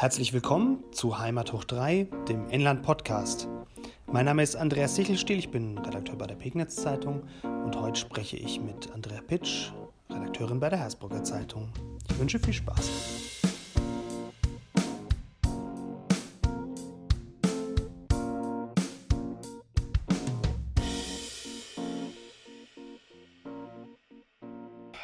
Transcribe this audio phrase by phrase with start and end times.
[0.00, 3.48] Herzlich willkommen zu Heimat hoch 3, dem Inland Podcast.
[4.06, 8.36] Mein Name ist Andreas Sichelstiel, ich bin Redakteur bei der Pegnitz Zeitung und heute spreche
[8.36, 9.72] ich mit Andrea Pitsch,
[10.08, 11.72] Redakteurin bei der Hersbrucker Zeitung.
[12.08, 12.88] Ich wünsche viel Spaß.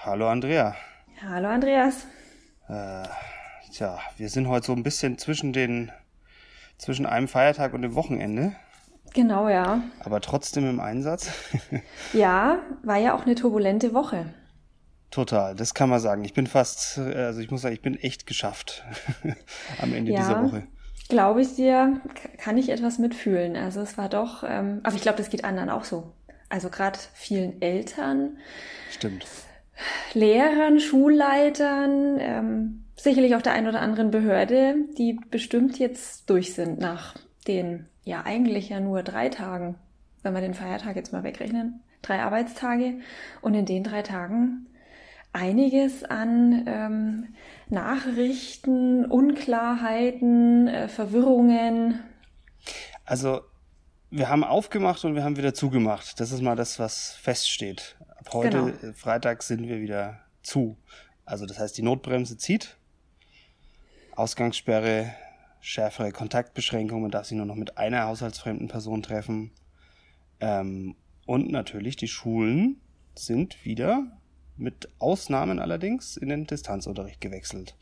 [0.04, 0.76] Hallo Andrea.
[1.20, 2.06] Hallo Andreas.
[2.68, 3.02] Äh,
[3.74, 5.90] tja, wir sind heute so ein bisschen zwischen den
[6.78, 8.54] zwischen einem Feiertag und dem Wochenende.
[9.12, 9.82] Genau, ja.
[10.00, 11.30] Aber trotzdem im Einsatz.
[12.12, 14.26] ja, war ja auch eine turbulente Woche.
[15.10, 16.24] Total, das kann man sagen.
[16.24, 18.84] Ich bin fast, also ich muss sagen, ich bin echt geschafft
[19.80, 20.66] am Ende ja, dieser Woche.
[21.08, 22.00] Glaube ich dir,
[22.38, 23.56] kann ich etwas mitfühlen.
[23.56, 26.12] Also es war doch, ähm, aber ich glaube, das geht anderen auch so.
[26.48, 28.38] Also gerade vielen Eltern.
[28.90, 29.26] Stimmt.
[30.12, 36.78] Lehrern, Schulleitern, ähm, sicherlich auch der ein oder anderen Behörde, die bestimmt jetzt durch sind
[36.78, 37.14] nach
[37.46, 39.76] den, ja eigentlich ja nur drei Tagen,
[40.22, 43.00] wenn wir den Feiertag jetzt mal wegrechnen, drei Arbeitstage
[43.40, 44.66] und in den drei Tagen
[45.32, 47.34] einiges an ähm,
[47.68, 52.00] Nachrichten, Unklarheiten, äh, Verwirrungen.
[53.04, 53.40] Also
[54.10, 56.20] wir haben aufgemacht und wir haben wieder zugemacht.
[56.20, 57.96] Das ist mal das, was feststeht.
[58.16, 58.68] Ab heute, genau.
[58.68, 60.76] Äh, Freitag, sind wir wieder zu.
[61.24, 62.76] Also das heißt, die Notbremse zieht.
[64.16, 65.14] Ausgangssperre,
[65.60, 69.50] schärfere Kontaktbeschränkungen, man darf sich nur noch mit einer haushaltsfremden Person treffen.
[70.40, 70.96] Ähm,
[71.26, 72.80] und natürlich, die Schulen
[73.14, 74.06] sind wieder,
[74.56, 77.76] mit Ausnahmen allerdings, in den Distanzunterricht gewechselt.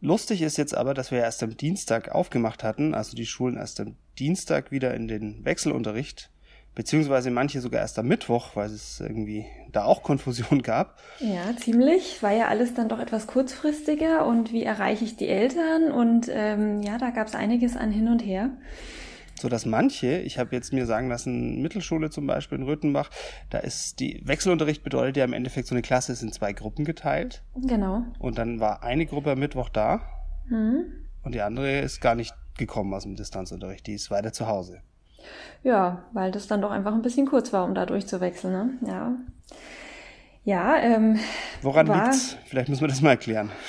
[0.00, 3.80] Lustig ist jetzt aber, dass wir erst am Dienstag aufgemacht hatten, also die Schulen erst
[3.80, 6.30] am Dienstag wieder in den Wechselunterricht
[6.74, 10.98] beziehungsweise manche sogar erst am Mittwoch, weil es irgendwie da auch Konfusion gab.
[11.18, 12.22] Ja, ziemlich.
[12.22, 16.82] War ja alles dann doch etwas kurzfristiger und wie erreiche ich die Eltern und ähm,
[16.82, 18.50] ja, da gab es einiges an hin und her.
[19.40, 23.08] So dass manche, ich habe jetzt mir sagen lassen, Mittelschule zum Beispiel in Röthenbach,
[23.48, 26.84] da ist die Wechselunterricht bedeutet ja im Endeffekt so eine Klasse ist in zwei Gruppen
[26.84, 27.42] geteilt.
[27.56, 28.04] Genau.
[28.18, 30.02] Und dann war eine Gruppe am Mittwoch da
[30.46, 30.84] mhm.
[31.22, 34.82] und die andere ist gar nicht gekommen aus dem Distanzunterricht, die ist weiter zu Hause.
[35.62, 38.52] Ja, weil das dann doch einfach ein bisschen kurz war, um da durchzuwechseln.
[38.52, 38.70] Ne?
[38.86, 39.12] Ja.
[40.44, 41.18] Ja, ähm,
[41.62, 42.36] Woran war, liegt's?
[42.46, 43.50] Vielleicht müssen wir das mal erklären.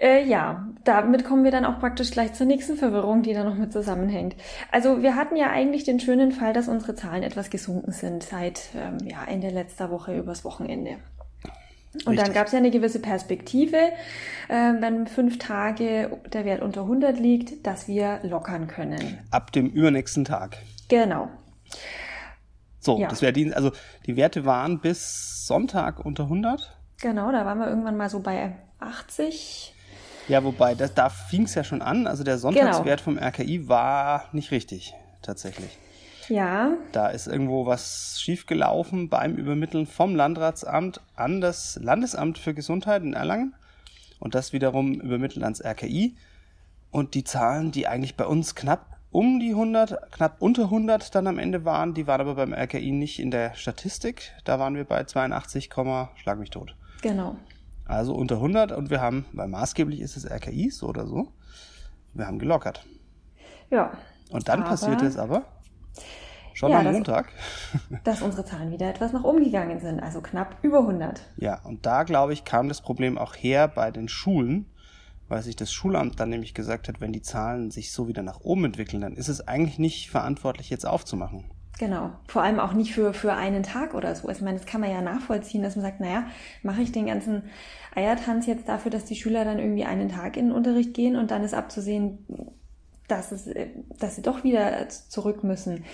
[0.00, 3.54] Äh, ja, damit kommen wir dann auch praktisch gleich zur nächsten Verwirrung, die da noch
[3.54, 4.34] mit zusammenhängt.
[4.72, 8.70] Also wir hatten ja eigentlich den schönen Fall, dass unsere Zahlen etwas gesunken sind seit
[8.76, 10.96] ähm, ja, Ende letzter Woche übers Wochenende.
[11.94, 12.24] Und Richtig.
[12.24, 13.76] dann gab es ja eine gewisse Perspektive,
[14.48, 19.18] äh, wenn fünf Tage der Wert unter 100 liegt, dass wir lockern können.
[19.30, 20.58] Ab dem übernächsten Tag.
[20.88, 21.28] Genau.
[22.80, 23.08] So, ja.
[23.08, 23.70] das wäre die, also
[24.06, 26.76] die Werte waren bis Sonntag unter 100.
[27.00, 29.74] Genau, da waren wir irgendwann mal so bei 80.
[30.28, 32.06] Ja, wobei, das, da fing es ja schon an.
[32.06, 33.18] Also der Sonntagswert genau.
[33.18, 35.78] vom RKI war nicht richtig, tatsächlich.
[36.28, 36.72] Ja.
[36.92, 43.14] Da ist irgendwo was schiefgelaufen beim Übermitteln vom Landratsamt an das Landesamt für Gesundheit in
[43.14, 43.54] Erlangen
[44.18, 46.16] und das wiederum übermittelt ans RKI.
[46.90, 51.26] Und die Zahlen, die eigentlich bei uns knapp um die 100, knapp unter 100 dann
[51.26, 54.32] am Ende waren, die waren aber beim RKI nicht in der Statistik.
[54.44, 55.70] Da waren wir bei 82,
[56.16, 56.74] schlag mich tot.
[57.02, 57.36] Genau.
[57.84, 61.28] Also unter 100 und wir haben, weil maßgeblich ist es RKI, so oder so,
[62.12, 62.84] wir haben gelockert.
[63.70, 63.92] Ja.
[64.30, 65.44] Und dann passierte es aber,
[66.54, 67.32] Schon ja, am Montag.
[68.04, 71.20] dass unsere Zahlen wieder etwas nach oben gegangen sind, also knapp über 100.
[71.36, 74.66] Ja, und da, glaube ich, kam das Problem auch her bei den Schulen,
[75.28, 78.40] weil sich das Schulamt dann nämlich gesagt hat, wenn die Zahlen sich so wieder nach
[78.40, 81.50] oben entwickeln, dann ist es eigentlich nicht verantwortlich, jetzt aufzumachen.
[81.78, 82.12] Genau.
[82.28, 84.28] Vor allem auch nicht für, für einen Tag oder so.
[84.28, 86.26] Also, ich meine, das kann man ja nachvollziehen, dass man sagt, naja,
[86.62, 87.42] mache ich den ganzen
[87.96, 91.32] Eiertanz jetzt dafür, dass die Schüler dann irgendwie einen Tag in den Unterricht gehen und
[91.32, 92.24] dann ist abzusehen,
[93.08, 93.48] dass, es,
[93.98, 95.84] dass sie doch wieder zurück müssen.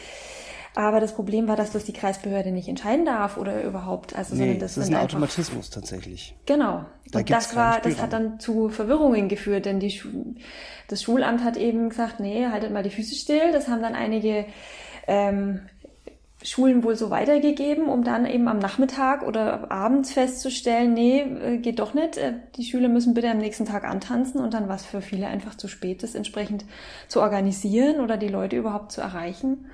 [0.77, 4.15] Aber das Problem war, dass das die Kreisbehörde nicht entscheiden darf oder überhaupt.
[4.15, 6.37] Also, nee, das, das ist ein Automatismus einfach, tatsächlich.
[6.47, 6.85] Genau.
[7.11, 10.09] Da und das war, das hat dann zu Verwirrungen geführt, denn die Schu
[10.87, 13.53] das Schulamt hat eben gesagt, nee, haltet mal die Füße still.
[13.53, 14.47] Das haben dann einige
[15.07, 15.63] ähm,
[16.43, 21.79] Schulen wohl so weitergegeben, um dann eben am Nachmittag oder abends festzustellen, nee, äh, geht
[21.79, 22.17] doch nicht.
[22.17, 25.27] Äh, die Schüler müssen bitte am nächsten Tag antanzen und dann war es für viele
[25.27, 26.65] einfach zu spät, das entsprechend
[27.09, 29.67] zu organisieren oder die Leute überhaupt zu erreichen.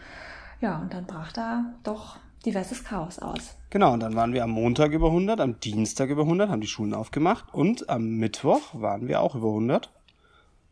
[0.60, 3.56] Ja, und dann brach da doch diverses Chaos aus.
[3.70, 6.66] Genau, und dann waren wir am Montag über 100, am Dienstag über 100, haben die
[6.66, 9.90] Schulen aufgemacht und am Mittwoch waren wir auch über 100,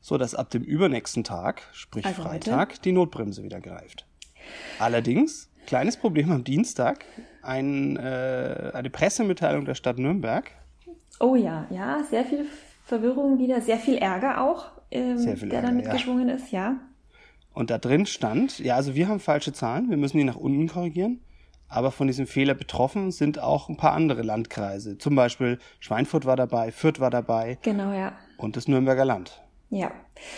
[0.00, 2.82] so dass ab dem übernächsten Tag, sprich also Freitag, heute?
[2.82, 4.06] die Notbremse wieder greift.
[4.78, 7.04] Allerdings, kleines Problem am Dienstag,
[7.42, 10.50] ein, äh, eine Pressemitteilung der Stadt Nürnberg.
[11.20, 12.46] Oh ja, ja, sehr viel
[12.84, 16.34] Verwirrung wieder, sehr viel Ärger auch, ähm, der Ärger, dann mitgeschwungen ja.
[16.34, 16.76] ist, ja.
[17.52, 20.68] Und da drin stand, ja, also wir haben falsche Zahlen, wir müssen die nach unten
[20.68, 21.20] korrigieren.
[21.68, 24.98] Aber von diesem Fehler betroffen sind auch ein paar andere Landkreise.
[24.98, 27.58] Zum Beispiel Schweinfurt war dabei, Fürth war dabei.
[27.62, 28.12] Genau, ja.
[28.36, 29.43] Und das Nürnberger Land.
[29.74, 29.90] Ja,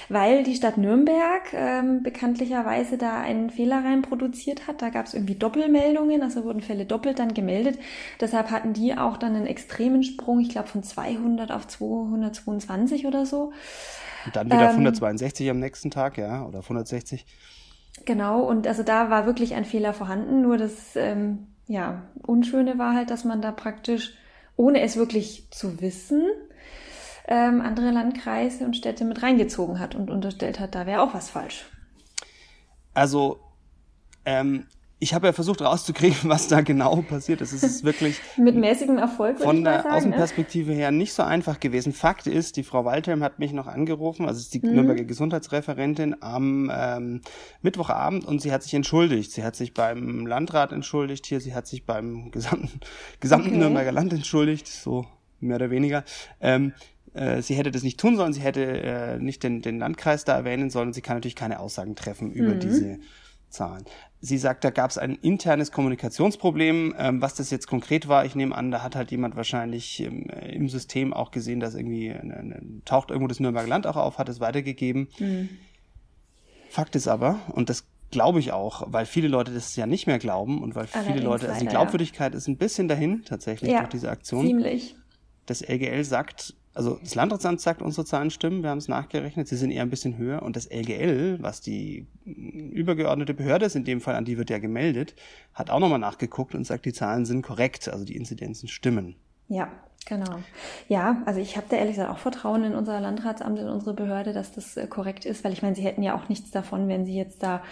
[0.08, 4.80] weil die Stadt Nürnberg ähm, bekanntlicherweise da einen Fehler rein produziert hat.
[4.80, 7.78] Da gab es irgendwie Doppelmeldungen, also wurden Fälle doppelt dann gemeldet.
[8.18, 13.26] Deshalb hatten die auch dann einen extremen Sprung, ich glaube von 200 auf 222 oder
[13.26, 13.52] so.
[14.24, 17.26] Und dann wieder ähm, auf 162 am nächsten Tag, ja, oder auf 160.
[18.06, 20.40] Genau, und also da war wirklich ein Fehler vorhanden.
[20.40, 24.14] Nur das ähm, ja, Unschöne war halt, dass man da praktisch,
[24.56, 26.22] ohne es wirklich zu wissen,
[27.26, 31.31] ähm, andere Landkreise und Städte mit reingezogen hat und unterstellt hat, da wäre auch was
[31.31, 31.67] falsch.
[32.94, 33.40] Also
[34.25, 34.67] ähm,
[34.99, 37.52] ich habe ja versucht rauszukriegen, was da genau passiert ist.
[37.52, 39.96] Es ist wirklich mit mäßigem Erfolg von der sagen, ne?
[39.96, 40.76] Außenperspektive ne?
[40.76, 41.93] her nicht so einfach gewesen.
[41.93, 44.75] Fakt ist, die Frau Walthelm hat mich noch angerufen, also ist die mhm.
[44.75, 47.20] Nürnberger Gesundheitsreferentin am ähm,
[47.61, 49.32] Mittwochabend und sie hat sich entschuldigt.
[49.32, 52.81] Sie hat sich beim Landrat entschuldigt hier, sie hat sich beim gesamten
[53.20, 53.58] gesamten okay.
[53.58, 55.06] Nürnberger Land entschuldigt, so
[55.40, 56.05] mehr oder weniger.
[56.40, 56.73] Ähm,
[57.16, 60.36] äh, sie hätte das nicht tun sollen, sie hätte äh, nicht den, den Landkreis da
[60.36, 60.92] erwähnen sollen.
[60.92, 62.60] Sie kann natürlich keine Aussagen treffen über mhm.
[62.60, 62.98] diese
[63.48, 63.84] Zahlen.
[64.20, 66.94] Sie sagt, da gab es ein internes Kommunikationsproblem.
[66.98, 70.28] Ähm, was das jetzt konkret war, ich nehme an, da hat halt jemand wahrscheinlich im,
[70.28, 73.96] äh, im System auch gesehen, dass irgendwie eine, eine, taucht irgendwo das Nürnberger Land auch
[73.96, 75.08] auf, hat es weitergegeben.
[75.18, 75.48] Mhm.
[76.68, 80.18] Fakt ist aber, und das glaube ich auch, weil viele Leute das ja nicht mehr
[80.18, 82.38] glauben und weil Allerdings viele Leute, also die Glaubwürdigkeit ja.
[82.38, 84.46] ist ein bisschen dahin tatsächlich ja, durch diese Aktion.
[84.46, 84.96] Ziemlich.
[85.46, 89.56] Das LGL sagt, also das Landratsamt sagt, unsere Zahlen stimmen, wir haben es nachgerechnet, sie
[89.56, 90.43] sind eher ein bisschen höher.
[90.43, 94.58] Und das LGL, was die übergeordnete Behörde ist, in dem Fall, an die wird ja
[94.58, 95.14] gemeldet,
[95.55, 99.17] hat auch nochmal nachgeguckt und sagt, die Zahlen sind korrekt, also die Inzidenzen stimmen.
[99.49, 99.73] Ja,
[100.06, 100.40] genau.
[100.88, 104.34] Ja, also ich habe da ehrlich gesagt auch Vertrauen in unser Landratsamt, in unsere Behörde,
[104.34, 107.06] dass das äh, korrekt ist, weil ich meine, sie hätten ja auch nichts davon, wenn
[107.06, 107.62] sie jetzt da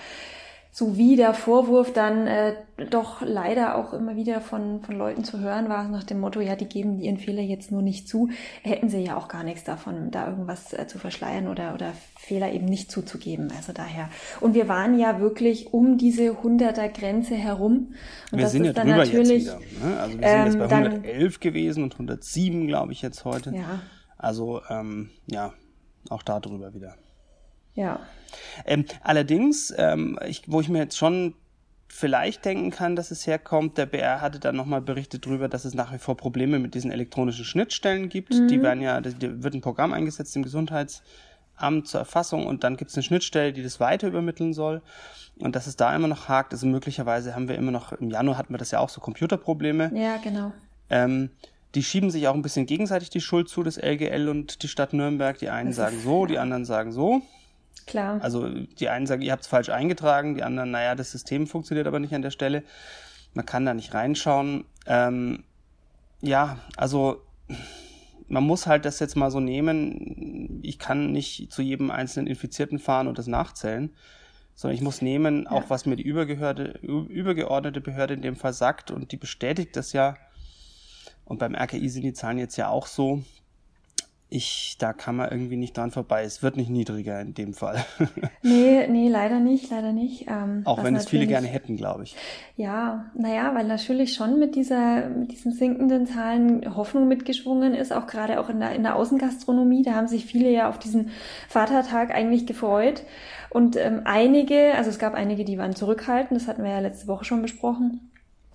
[0.77, 2.57] so wie der Vorwurf dann äh,
[2.91, 6.57] doch leider auch immer wieder von, von Leuten zu hören war, nach dem Motto, ja,
[6.57, 8.31] die geben ihren Fehler jetzt nur nicht zu,
[8.63, 12.51] hätten sie ja auch gar nichts davon, da irgendwas äh, zu verschleiern oder, oder Fehler
[12.51, 13.53] eben nicht zuzugeben.
[13.57, 14.09] Also daher.
[14.41, 17.95] Und wir waren ja wirklich um diese 100er Grenze herum.
[18.33, 19.89] Und wir das sind ja drüber natürlich, jetzt wieder.
[19.89, 20.01] Ne?
[20.01, 23.55] Also wir sind ähm, jetzt bei 111 dann, gewesen und 107, glaube ich, jetzt heute.
[23.55, 23.81] Ja.
[24.19, 25.53] Also ähm, ja,
[26.11, 26.97] auch da drüber wieder.
[27.75, 28.01] Ja.
[28.65, 31.35] Ähm, allerdings, ähm, ich, wo ich mir jetzt schon
[31.95, 33.79] vielleicht denken kann, dass es herkommt.
[33.79, 36.91] Der BR hatte dann nochmal berichtet darüber, dass es nach wie vor Probleme mit diesen
[36.91, 38.35] elektronischen Schnittstellen gibt.
[38.35, 38.49] Mhm.
[38.49, 42.91] Die werden ja, da wird ein Programm eingesetzt im Gesundheitsamt zur Erfassung und dann gibt
[42.91, 44.83] es eine Schnittstelle, die das weiter übermitteln soll.
[45.39, 48.39] Und dass es da immer noch hakt, also möglicherweise haben wir immer noch, im Januar
[48.39, 49.93] hatten wir das ja auch so Computerprobleme.
[49.95, 50.53] Ja, genau.
[50.91, 51.31] Ähm,
[51.77, 54.93] die schieben sich auch ein bisschen gegenseitig die Schuld zu, das LGL und die Stadt
[54.93, 55.39] Nürnberg.
[55.39, 57.23] Die einen sagen so, die anderen sagen so.
[57.87, 58.23] Klar.
[58.23, 61.87] Also die einen sagen, ihr habt es falsch eingetragen, die anderen, naja, das System funktioniert
[61.87, 62.63] aber nicht an der Stelle.
[63.35, 64.65] Man kann da nicht reinschauen.
[64.87, 65.45] Ähm,
[66.21, 67.23] ja, also
[68.29, 70.61] man muss halt das jetzt mal so nehmen.
[70.63, 73.95] Ich kann nicht zu jedem einzelnen Infizierten fahren und das nachzählen,
[74.55, 75.51] sondern ich muss nehmen, ja.
[75.51, 80.17] auch was mir die übergeordnete Behörde in dem Fall sagt und die bestätigt das ja.
[81.25, 83.23] Und beim RKI sind die Zahlen jetzt ja auch so
[84.35, 86.25] ich, da kann man irgendwie nicht dran vorbei.
[86.25, 87.85] Es wird nicht niedriger in dem Fall.
[88.43, 90.27] nee, nee, leider nicht, leider nicht.
[90.29, 92.17] Ähm, Auch wenn es viele gerne hätten, glaube ich.
[92.57, 98.07] Ja, naja, weil natürlich schon mit dieser, mit diesen sinkenden Zahlen Hoffnung mitgeschwungen ist, auch
[98.07, 99.83] gerade auch in der, in der Außengastronomie.
[99.83, 101.11] Da haben sich viele ja auf diesen
[101.49, 103.05] Vatertag eigentlich gefreut.
[103.51, 107.07] Und ähm, einige, also es gab einige, die waren zurückhaltend, das hatten wir ja letzte
[107.07, 108.11] Woche schon besprochen.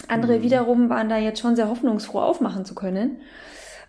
[0.10, 0.44] Andere mhm.
[0.44, 3.22] wiederum waren da jetzt schon sehr hoffnungsfroh aufmachen zu können.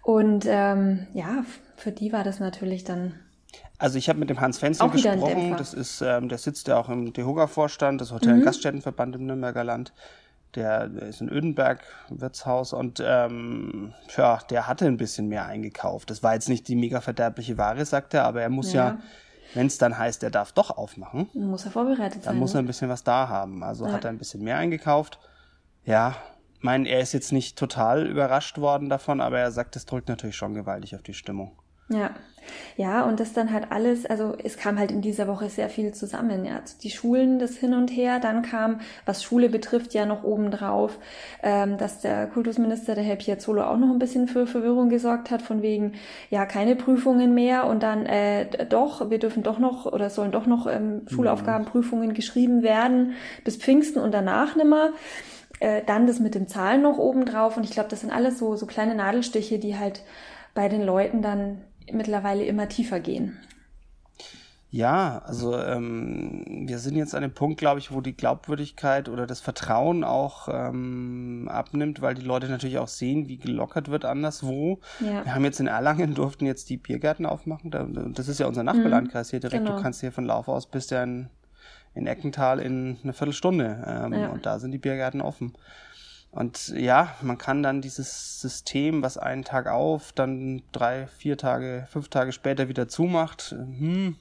[0.02, 1.44] Und ähm, ja,
[1.80, 3.14] für die war das natürlich dann.
[3.78, 5.56] Also ich habe mit dem Hans Fenzel gesprochen.
[5.56, 8.44] Das ist, ähm, der sitzt ja auch im DEHOGA-Vorstand, das Hotel- und mhm.
[8.44, 9.92] Gaststättenverband im Nürnberger Land.
[10.54, 16.10] Der, ist in Ödenberg, Wirtshaus, und ähm, ja, der hatte ein bisschen mehr eingekauft.
[16.10, 18.98] Das war jetzt nicht die mega verderbliche Ware, sagt er, aber er muss ja, ja
[19.54, 22.32] wenn es dann heißt, er darf doch aufmachen, muss er vorbereitet sein.
[22.32, 22.64] Dann muss er ne?
[22.64, 23.62] ein bisschen was da haben.
[23.62, 23.92] Also ja.
[23.92, 25.18] hat er ein bisschen mehr eingekauft.
[25.84, 26.16] Ja,
[26.60, 30.36] meine, er ist jetzt nicht total überrascht worden davon, aber er sagt, das drückt natürlich
[30.36, 31.52] schon gewaltig auf die Stimmung.
[31.90, 32.14] Ja,
[32.76, 35.92] ja, und das dann halt alles, also es kam halt in dieser Woche sehr viel
[35.92, 36.44] zusammen.
[36.44, 40.24] Ja, also die Schulen, das hin und her, dann kam, was Schule betrifft, ja noch
[40.24, 40.98] obendrauf,
[41.42, 45.42] ähm, dass der Kultusminister, der Herr Piazzolo, auch noch ein bisschen für Verwirrung gesorgt hat,
[45.42, 45.92] von wegen,
[46.30, 50.46] ja, keine Prüfungen mehr und dann äh, doch, wir dürfen doch noch oder sollen doch
[50.46, 53.12] noch ähm, Schulaufgabenprüfungen geschrieben werden
[53.44, 54.90] bis Pfingsten und danach nimmer.
[55.60, 58.56] Äh, dann das mit den Zahlen noch obendrauf und ich glaube, das sind alles so,
[58.56, 60.02] so kleine Nadelstiche, die halt
[60.54, 61.58] bei den Leuten dann
[61.94, 63.38] mittlerweile immer tiefer gehen.
[64.72, 69.26] Ja, also ähm, wir sind jetzt an dem Punkt, glaube ich, wo die Glaubwürdigkeit oder
[69.26, 74.78] das Vertrauen auch ähm, abnimmt, weil die Leute natürlich auch sehen, wie gelockert wird anderswo.
[75.00, 75.24] Ja.
[75.24, 78.12] Wir haben jetzt in Erlangen durften jetzt die Biergärten aufmachen.
[78.14, 79.64] Das ist ja unser Nachbarlandkreis hier direkt.
[79.64, 79.76] Genau.
[79.76, 81.30] Du kannst hier von Lauf aus bis ja in,
[81.96, 83.84] in Eckental in eine Viertelstunde.
[83.84, 84.28] Ähm, ja.
[84.28, 85.52] Und da sind die Biergärten offen.
[86.30, 91.88] Und ja, man kann dann dieses System, was einen Tag auf, dann drei, vier Tage,
[91.90, 94.16] fünf Tage später wieder zumacht, hm,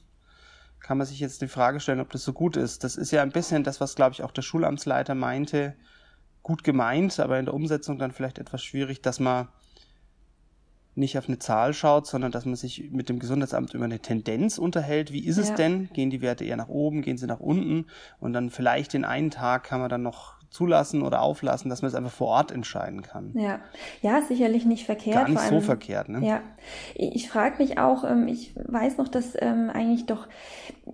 [0.80, 2.82] kann man sich jetzt die Frage stellen, ob das so gut ist.
[2.82, 5.76] Das ist ja ein bisschen das, was, glaube ich, auch der Schulamtsleiter meinte,
[6.42, 9.48] gut gemeint, aber in der Umsetzung dann vielleicht etwas schwierig, dass man
[10.96, 14.58] nicht auf eine Zahl schaut, sondern dass man sich mit dem Gesundheitsamt über eine Tendenz
[14.58, 15.12] unterhält.
[15.12, 15.88] Wie ist es denn?
[15.92, 17.86] Gehen die Werte eher nach oben, gehen sie nach unten?
[18.18, 21.90] Und dann vielleicht den einen Tag kann man dann noch zulassen oder auflassen, dass man
[21.90, 23.30] es einfach vor Ort entscheiden kann.
[23.34, 23.60] Ja,
[24.02, 25.14] ja, sicherlich nicht verkehrt.
[25.14, 26.26] Gar nicht allem, so verkehrt, ne?
[26.26, 26.40] Ja,
[26.94, 30.26] ich frage mich auch, ähm, ich weiß noch, dass ähm, eigentlich doch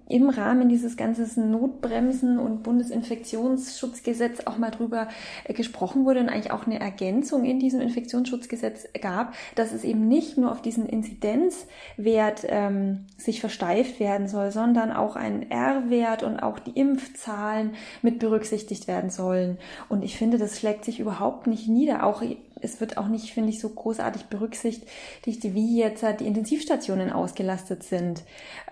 [0.08, 5.08] im Rahmen dieses ganzen Notbremsen und Bundesinfektionsschutzgesetz auch mal drüber
[5.44, 10.06] äh, gesprochen wurde und eigentlich auch eine Ergänzung in diesem Infektionsschutzgesetz gab, dass es eben
[10.06, 16.40] nicht nur auf diesen Inzidenzwert ähm, sich versteift werden soll, sondern auch ein R-Wert und
[16.40, 17.70] auch die Impfzahlen
[18.02, 19.58] mit berücksichtigt werden sollen wollen.
[19.88, 22.04] Und ich finde, das schlägt sich überhaupt nicht nieder.
[22.04, 22.22] Auch
[22.60, 27.82] es wird auch nicht, finde ich, so großartig berücksichtigt, wie jetzt halt die Intensivstationen ausgelastet
[27.82, 28.22] sind.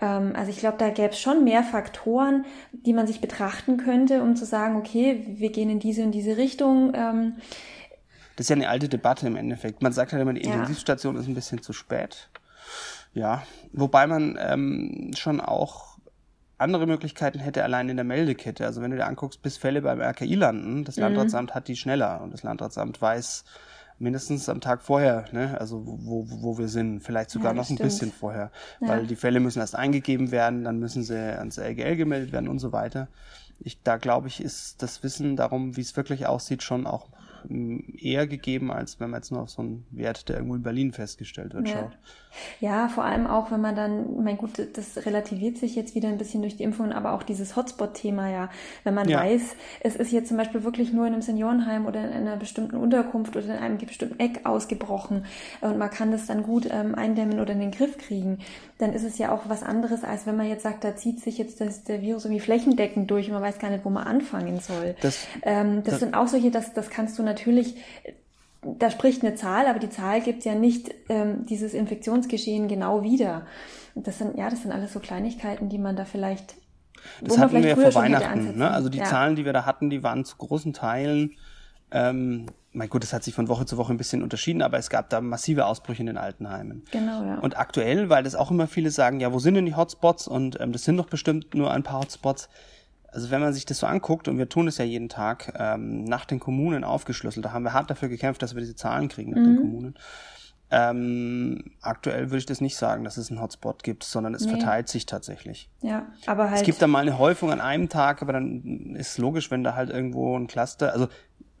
[0.01, 4.21] Ähm, also ich glaube, da gäbe es schon mehr Faktoren, die man sich betrachten könnte,
[4.21, 6.93] um zu sagen, okay, wir gehen in diese und diese Richtung.
[6.95, 7.33] Ähm,
[8.35, 9.81] das ist ja eine alte Debatte im Endeffekt.
[9.81, 11.21] Man sagt halt immer, die Intensivstation ja.
[11.21, 12.29] ist ein bisschen zu spät.
[13.13, 15.94] Ja, wobei man ähm, schon auch
[16.57, 18.65] andere Möglichkeiten hätte allein in der Meldekette.
[18.65, 21.03] Also wenn du dir anguckst, bis Fälle beim RKI landen, das mhm.
[21.03, 23.43] Landratsamt hat die schneller und das Landratsamt weiß
[23.97, 27.77] mindestens am Tag vorher, ne, also wo, wo wir sind, vielleicht sogar ja, noch ein
[27.77, 28.89] bisschen vorher, ja.
[28.89, 32.59] weil die Fälle müssen erst eingegeben werden, dann müssen sie ans LGL gemeldet werden und
[32.59, 33.07] so weiter.
[33.59, 37.07] Ich, da glaube ich, ist das Wissen darum, wie es wirklich aussieht, schon auch
[37.47, 40.91] eher gegeben, als wenn man jetzt nur auf so einen Wert, der irgendwo in Berlin
[40.91, 41.75] festgestellt wird, ja.
[41.75, 41.97] schaut.
[42.59, 46.17] Ja, vor allem auch, wenn man dann, mein gut, das relativiert sich jetzt wieder ein
[46.17, 48.49] bisschen durch die Impfung, aber auch dieses Hotspot-Thema ja,
[48.83, 49.19] wenn man ja.
[49.19, 52.75] weiß, es ist jetzt zum Beispiel wirklich nur in einem Seniorenheim oder in einer bestimmten
[52.75, 55.25] Unterkunft oder in einem bestimmten Eck ausgebrochen
[55.61, 58.39] und man kann das dann gut ähm, eindämmen oder in den Griff kriegen,
[58.77, 61.37] dann ist es ja auch was anderes, als wenn man jetzt sagt, da zieht sich
[61.37, 64.59] jetzt das, der Virus irgendwie flächendeckend durch und man weiß gar nicht, wo man anfangen
[64.59, 64.95] soll.
[65.01, 67.75] Das, ähm, das, das sind auch solche, das, das kannst du natürlich
[68.65, 73.45] da spricht eine Zahl, aber die Zahl gibt ja nicht ähm, dieses Infektionsgeschehen genau wieder.
[73.95, 76.55] Das sind, ja, das sind alles so Kleinigkeiten, die man da vielleicht.
[77.21, 78.71] Das hatten wir ja vor Weihnachten, ne?
[78.71, 79.03] Also die ja.
[79.05, 81.35] Zahlen, die wir da hatten, die waren zu großen Teilen,
[81.91, 84.89] ähm, mein Gott, das hat sich von Woche zu Woche ein bisschen unterschieden, aber es
[84.89, 86.83] gab da massive Ausbrüche in den Altenheimen.
[86.91, 87.39] Genau, ja.
[87.39, 90.27] Und aktuell, weil das auch immer viele sagen, ja, wo sind denn die Hotspots?
[90.27, 92.49] Und ähm, das sind doch bestimmt nur ein paar Hotspots
[93.15, 96.03] also wenn man sich das so anguckt, und wir tun es ja jeden Tag, ähm,
[96.03, 99.31] nach den Kommunen aufgeschlüsselt, da haben wir hart dafür gekämpft, dass wir diese Zahlen kriegen
[99.31, 99.45] nach mhm.
[99.45, 99.95] den Kommunen.
[100.69, 104.49] Ähm, aktuell würde ich das nicht sagen, dass es einen Hotspot gibt, sondern es nee.
[104.49, 105.69] verteilt sich tatsächlich.
[105.81, 106.59] Ja, aber halt.
[106.59, 109.75] Es gibt da mal eine Häufung an einem Tag, aber dann ist logisch, wenn da
[109.75, 111.07] halt irgendwo ein Cluster, also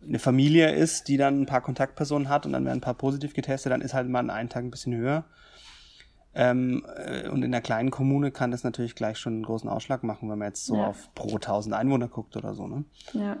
[0.05, 3.33] eine Familie ist, die dann ein paar Kontaktpersonen hat und dann werden ein paar positiv
[3.33, 5.23] getestet, dann ist halt mal an einem Tag ein bisschen höher.
[6.35, 10.03] Ähm, äh, und in der kleinen Kommune kann das natürlich gleich schon einen großen Ausschlag
[10.03, 10.87] machen, wenn man jetzt so ja.
[10.87, 12.67] auf pro 1000 Einwohner guckt oder so.
[12.67, 12.83] Ne?
[13.13, 13.37] Ja.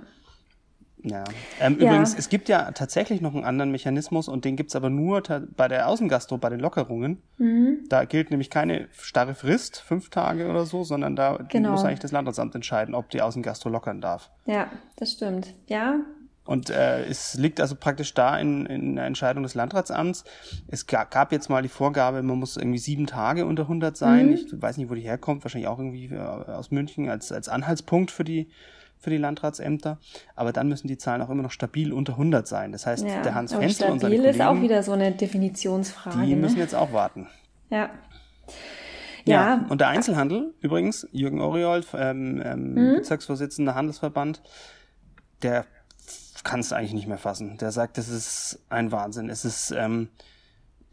[1.05, 1.23] Ja.
[1.59, 1.87] Ähm, ja.
[1.87, 5.21] Übrigens, es gibt ja tatsächlich noch einen anderen Mechanismus und den gibt's aber nur
[5.55, 7.21] bei der Außengastro, bei den Lockerungen.
[7.37, 7.85] Mhm.
[7.89, 11.71] Da gilt nämlich keine starre Frist, fünf Tage oder so, sondern da genau.
[11.71, 14.31] muss eigentlich das Landratsamt entscheiden, ob die Außengastro lockern darf.
[14.45, 15.53] Ja, das stimmt.
[15.67, 15.99] Ja,
[16.45, 20.23] und äh, es liegt also praktisch da in, in der Entscheidung des Landratsamts.
[20.67, 24.27] Es gab jetzt mal die Vorgabe, man muss irgendwie sieben Tage unter 100 sein.
[24.27, 24.33] Mhm.
[24.33, 28.11] Ich weiß nicht, wo die herkommt, wahrscheinlich auch irgendwie äh, aus München als, als Anhaltspunkt
[28.11, 28.49] für die,
[28.99, 29.97] für die Landratsämter.
[30.35, 32.71] Aber dann müssen die Zahlen auch immer noch stabil unter 100 sein.
[32.71, 34.35] Das heißt, ja, der Hans Fenster und seine Kollegen...
[34.35, 36.25] ist auch wieder so eine Definitionsfrage.
[36.27, 36.61] Die müssen ne?
[36.61, 37.27] jetzt auch warten.
[37.71, 37.89] Ja.
[39.27, 42.95] Ja, ja, und der Einzelhandel übrigens, Jürgen Oriold, ähm, ähm, mhm.
[42.97, 44.43] Bezirksvorsitzender Handelsverband,
[45.41, 45.65] der
[46.45, 47.57] kann es eigentlich nicht mehr fassen.
[47.57, 49.29] Der sagt, das ist ein Wahnsinn.
[49.29, 50.07] Es ist, ähm,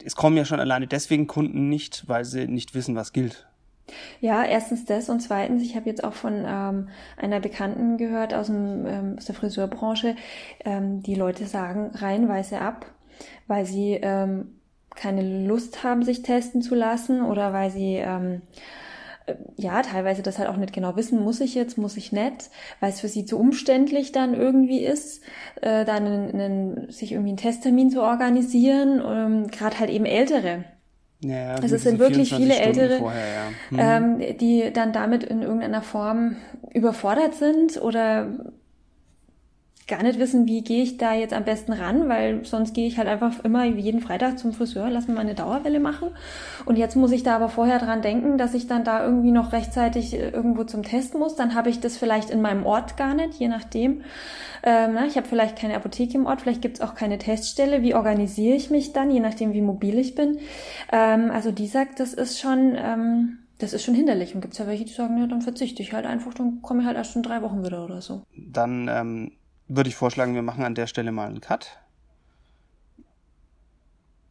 [0.05, 3.47] es kommen ja schon alleine deswegen Kunden nicht, weil sie nicht wissen, was gilt.
[4.21, 8.47] Ja, erstens das und zweitens, ich habe jetzt auch von ähm, einer Bekannten gehört aus,
[8.47, 10.17] dem, ähm, aus der Friseurbranche,
[10.65, 12.87] ähm, die Leute sagen reihenweise ab,
[13.47, 14.59] weil sie ähm,
[14.95, 18.43] keine Lust haben, sich testen zu lassen oder weil sie ähm,
[19.57, 22.51] ja, teilweise das halt auch nicht genau wissen, muss ich jetzt, muss ich nicht,
[22.81, 25.23] weil es für sie zu umständlich dann irgendwie ist,
[25.61, 30.65] äh, dann einen, einen, sich irgendwie einen Testtermin zu organisieren, ähm, gerade halt eben Ältere.
[31.25, 33.27] Ja, also es sind wirklich viele Stunden Ältere, vorher,
[33.71, 34.11] ja.
[34.11, 34.21] mhm.
[34.21, 36.37] ähm, die dann damit in irgendeiner Form
[36.75, 38.29] überfordert sind oder
[39.93, 42.97] gar nicht wissen, wie gehe ich da jetzt am besten ran, weil sonst gehe ich
[42.97, 46.09] halt einfach immer jeden Freitag zum Friseur, lass mir mal eine Dauerwelle machen.
[46.65, 49.53] Und jetzt muss ich da aber vorher dran denken, dass ich dann da irgendwie noch
[49.53, 51.37] rechtzeitig äh, irgendwo zum Test muss.
[51.37, 54.01] Dann habe ich das vielleicht in meinem Ort gar nicht, je nachdem.
[54.63, 57.83] Ähm, na, ich habe vielleicht keine Apotheke im Ort, vielleicht gibt es auch keine Teststelle.
[57.83, 60.39] Wie organisiere ich mich dann, je nachdem, wie mobil ich bin?
[60.91, 62.77] Ähm, also die sagt, das ist schon...
[62.77, 64.35] Ähm, das ist schon hinderlich.
[64.35, 66.81] Und gibt es ja welche, die sagen, ja, dann verzichte ich halt einfach, dann komme
[66.81, 68.23] ich halt erst in drei Wochen wieder oder so.
[68.35, 69.33] Dann ähm,
[69.69, 71.79] würde ich vorschlagen, wir machen an der Stelle mal einen Cut.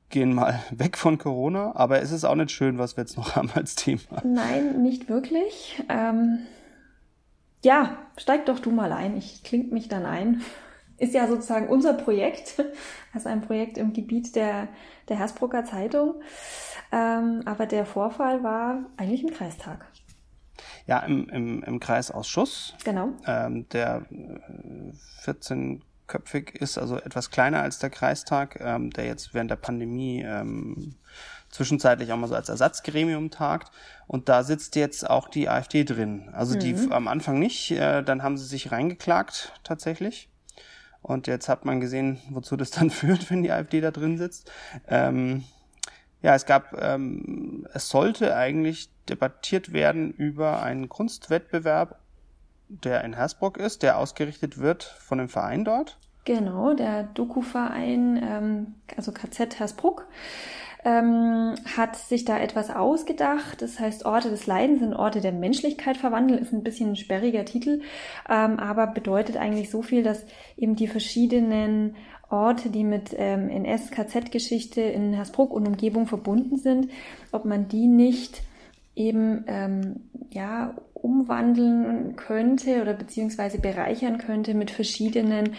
[0.09, 3.35] Gehen mal weg von Corona, aber es ist auch nicht schön, was wir jetzt noch
[3.35, 4.21] haben als Thema.
[4.23, 5.81] Nein, nicht wirklich.
[5.89, 6.39] Ähm,
[7.63, 9.17] ja, steig doch du mal ein.
[9.17, 10.41] Ich klinge mich dann ein.
[10.97, 12.63] Ist ja sozusagen unser Projekt,
[13.13, 14.67] also ein Projekt im Gebiet der,
[15.09, 16.21] der Hersbrucker Zeitung.
[16.91, 19.85] Ähm, aber der Vorfall war eigentlich im Kreistag.
[20.91, 22.73] Ja, im, im, im Kreisausschuss.
[22.83, 23.13] Genau.
[23.25, 24.01] Ähm, der
[25.23, 30.95] 14-köpfig ist, also etwas kleiner als der Kreistag, ähm, der jetzt während der Pandemie ähm,
[31.49, 33.71] zwischenzeitlich auch mal so als Ersatzgremium tagt.
[34.05, 36.27] Und da sitzt jetzt auch die AfD drin.
[36.33, 36.59] Also mhm.
[36.59, 40.27] die am Anfang nicht, äh, dann haben sie sich reingeklagt tatsächlich.
[41.01, 44.51] Und jetzt hat man gesehen, wozu das dann führt, wenn die AfD da drin sitzt.
[44.89, 45.45] Ähm,
[46.21, 51.99] ja, es gab, ähm, es sollte eigentlich debattiert werden über einen Kunstwettbewerb,
[52.69, 55.97] der in Hersbruck ist, der ausgerichtet wird von dem Verein dort.
[56.23, 60.07] Genau, der Doku-Verein, ähm, also KZ Hersbruck,
[60.83, 63.61] ähm, hat sich da etwas ausgedacht.
[63.61, 67.45] Das heißt, Orte des Leidens sind Orte der Menschlichkeit verwandeln, ist ein bisschen ein sperriger
[67.45, 67.81] Titel,
[68.29, 70.25] ähm, aber bedeutet eigentlich so viel, dass
[70.57, 71.95] eben die verschiedenen
[72.31, 76.89] Orte, die mit ähm, NS-KZ-Geschichte in Hersbruck und Umgebung verbunden sind,
[77.31, 78.41] ob man die nicht
[78.95, 85.55] eben ähm, ja umwandeln könnte oder beziehungsweise bereichern könnte mit verschiedenen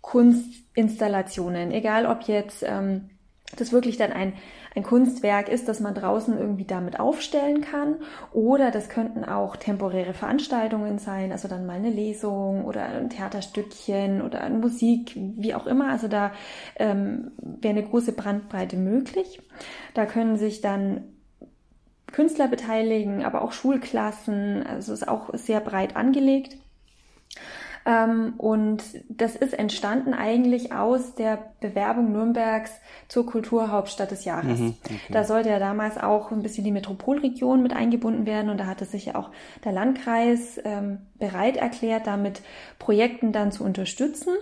[0.00, 1.70] Kunstinstallationen.
[1.70, 3.10] Egal ob jetzt ähm,
[3.56, 4.34] das wirklich dann ein
[4.74, 7.96] ein Kunstwerk ist, das man draußen irgendwie damit aufstellen kann.
[8.32, 14.22] Oder das könnten auch temporäre Veranstaltungen sein, also dann mal eine Lesung oder ein Theaterstückchen
[14.22, 15.90] oder Musik, wie auch immer.
[15.90, 16.32] Also da
[16.76, 19.40] ähm, wäre eine große Brandbreite möglich.
[19.94, 21.04] Da können sich dann
[22.10, 24.66] Künstler beteiligen, aber auch Schulklassen.
[24.66, 26.56] Also ist auch sehr breit angelegt.
[27.84, 32.70] Ähm, und das ist entstanden eigentlich aus der Bewerbung Nürnbergs
[33.08, 34.60] zur Kulturhauptstadt des Jahres.
[34.60, 34.98] Mhm, okay.
[35.10, 38.84] Da sollte ja damals auch ein bisschen die Metropolregion mit eingebunden werden und da hatte
[38.84, 39.30] sich ja auch
[39.64, 42.42] der Landkreis ähm, bereit erklärt, damit
[42.78, 44.34] Projekten dann zu unterstützen.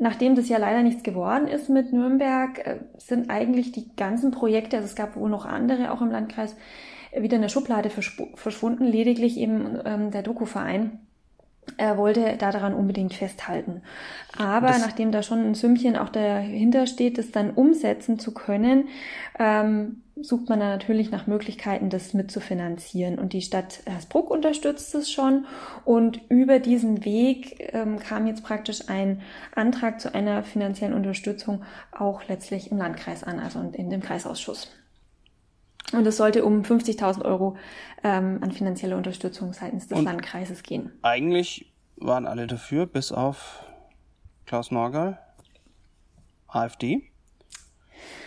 [0.00, 4.76] Nachdem das ja leider nichts geworden ist mit Nürnberg, äh, sind eigentlich die ganzen Projekte,
[4.76, 6.56] also es gab wohl noch andere auch im Landkreis,
[7.16, 11.00] wieder in der Schublade verschwunden, lediglich eben ähm, der Doku-Verein
[11.78, 13.82] er wollte daran unbedingt festhalten.
[14.36, 18.88] Aber das nachdem da schon ein Sümmchen auch dahinter steht, das dann umsetzen zu können,
[19.38, 23.18] ähm, sucht man dann natürlich nach Möglichkeiten, das mitzufinanzieren.
[23.18, 25.46] Und die Stadt Hersbruck unterstützt es schon.
[25.84, 29.22] Und über diesen Weg ähm, kam jetzt praktisch ein
[29.54, 31.62] Antrag zu einer finanziellen Unterstützung
[31.92, 34.70] auch letztlich im Landkreis an, also in dem Kreisausschuss.
[35.92, 37.56] Und es sollte um 50.000 Euro
[38.04, 40.92] ähm, an finanzielle Unterstützung seitens des Und Landkreises gehen.
[41.02, 43.64] Eigentlich waren alle dafür, bis auf
[44.46, 45.18] Klaus Norgal,
[46.46, 47.02] AfD.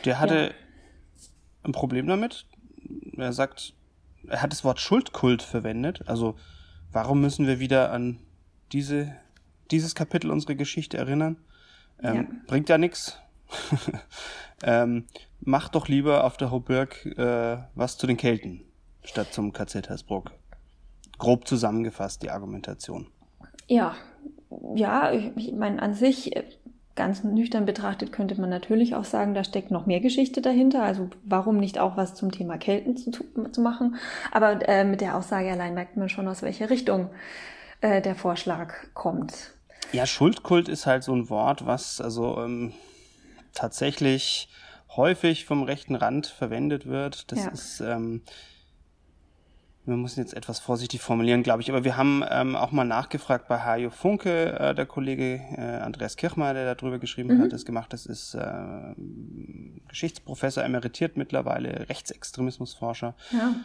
[0.06, 0.52] Der hatte ja.
[1.64, 2.46] ein Problem damit.
[3.18, 3.74] Er sagt,
[4.28, 6.04] er hat das Wort Schuldkult verwendet.
[6.08, 6.36] Also,
[6.92, 8.20] warum müssen wir wieder an
[8.72, 9.16] diese,
[9.70, 11.38] dieses Kapitel unserer Geschichte erinnern?
[12.02, 12.24] Ähm, ja.
[12.48, 13.20] Bringt ja nichts.
[14.64, 15.06] ähm,
[15.42, 18.64] mach doch lieber auf der Hoburg äh, was zu den Kelten
[19.04, 20.32] statt zum KZ Hersbruck.
[21.18, 23.08] Grob zusammengefasst die Argumentation.
[23.68, 23.96] Ja,
[24.76, 26.44] ja, ich meine an sich äh,
[26.96, 30.84] ganz nüchtern betrachtet könnte man natürlich auch sagen, da steckt noch mehr Geschichte dahinter.
[30.84, 33.12] Also warum nicht auch was zum Thema Kelten zu,
[33.52, 33.96] zu machen?
[34.32, 37.10] Aber äh, mit der Aussage allein merkt man schon, aus welcher Richtung
[37.82, 39.52] äh, der Vorschlag kommt.
[39.94, 42.74] Ja, Schuldkult ist halt so ein Wort, was also ähm,
[43.54, 44.50] tatsächlich
[44.96, 47.32] häufig vom rechten Rand verwendet wird.
[47.32, 47.52] Das ja.
[47.52, 48.22] ist, ähm,
[49.86, 53.48] wir müssen jetzt etwas vorsichtig formulieren, glaube ich, aber wir haben ähm, auch mal nachgefragt
[53.48, 57.42] bei Hajo Funke, äh, der Kollege äh, Andreas Kirchmeier, der darüber geschrieben mhm.
[57.42, 58.94] hat, das gemacht, das ist äh,
[59.88, 63.16] Geschichtsprofessor, emeritiert mittlerweile, Rechtsextremismusforscher.
[63.32, 63.56] Ja.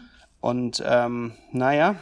[0.41, 1.97] Und ähm, naja,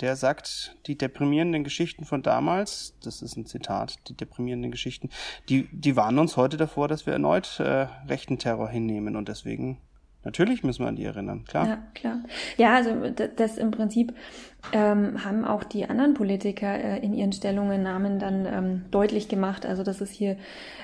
[0.00, 5.10] der sagt, die deprimierenden Geschichten von damals, das ist ein Zitat, die deprimierenden Geschichten,
[5.48, 9.78] die, die warnen uns heute davor, dass wir erneut äh, rechten Terror hinnehmen und deswegen
[10.22, 11.66] Natürlich müssen wir an die erinnern, klar.
[11.66, 12.18] Ja, klar.
[12.58, 12.90] Ja, also
[13.36, 14.12] das im Prinzip
[14.72, 19.82] ähm, haben auch die anderen Politiker äh, in ihren Stellungnahmen dann ähm, deutlich gemacht, also
[19.82, 20.36] dass es hier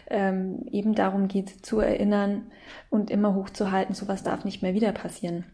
[0.08, 2.46] ähm, eben darum geht, zu erinnern
[2.88, 5.44] und immer hochzuhalten, sowas darf nicht mehr wieder passieren.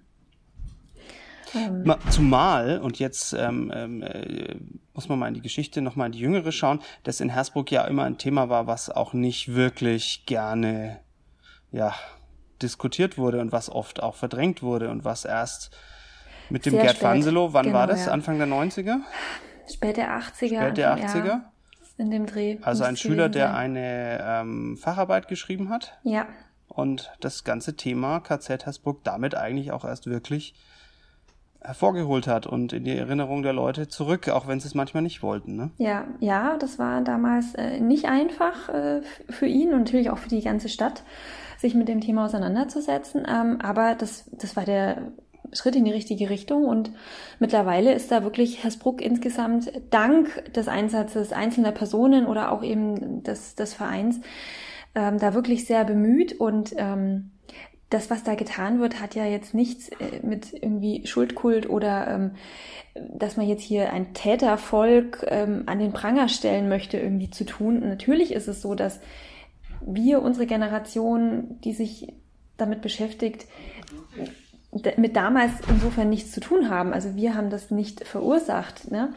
[1.54, 1.94] Ähm.
[2.10, 4.56] Zumal, und jetzt ähm, ähm, äh,
[4.94, 7.84] muss man mal in die Geschichte nochmal in die Jüngere schauen, dass in Hersbruck ja
[7.84, 11.00] immer ein Thema war, was auch nicht wirklich gerne,
[11.70, 11.94] ja,
[12.60, 15.76] diskutiert wurde und was oft auch verdrängt wurde und was erst
[16.50, 18.06] mit dem Sehr Gerd Vanselow, wann genau, war das?
[18.06, 18.12] Ja.
[18.12, 18.98] Anfang der 90er?
[19.72, 20.66] Späte 80er.
[20.66, 21.26] Späte 80er.
[21.26, 21.52] Ja,
[21.98, 22.58] in dem Dreh.
[22.62, 25.98] Also ein Schüler, der eine ähm, Facharbeit geschrieben hat.
[26.02, 26.26] Ja.
[26.68, 30.54] Und das ganze Thema KZ Hersbruck damit eigentlich auch erst wirklich
[31.64, 35.22] hervorgeholt hat und in die Erinnerung der Leute zurück, auch wenn sie es manchmal nicht
[35.22, 35.56] wollten.
[35.56, 35.70] Ne?
[35.78, 40.28] Ja, ja, das war damals äh, nicht einfach äh, für ihn und natürlich auch für
[40.28, 41.02] die ganze Stadt
[41.58, 43.24] sich mit dem Thema auseinanderzusetzen.
[43.28, 45.12] Ähm, aber das, das war der
[45.52, 46.92] Schritt in die richtige Richtung und
[47.38, 53.54] mittlerweile ist da wirklich Hersbruck insgesamt dank des Einsatzes einzelner Personen oder auch eben des,
[53.54, 54.20] des Vereins
[54.94, 57.32] ähm, da wirklich sehr bemüht und ähm,
[57.92, 62.30] das, was da getan wird, hat ja jetzt nichts äh, mit irgendwie Schuldkult oder ähm,
[62.94, 67.80] dass man jetzt hier ein Tätervolk ähm, an den Pranger stellen möchte, irgendwie zu tun.
[67.80, 69.00] Natürlich ist es so, dass
[69.84, 72.12] wir, unsere Generation, die sich
[72.56, 73.46] damit beschäftigt,
[74.96, 76.92] mit damals insofern nichts zu tun haben.
[76.92, 78.90] Also wir haben das nicht verursacht.
[78.90, 79.14] Ne?